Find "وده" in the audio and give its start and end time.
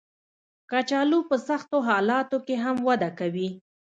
2.87-3.09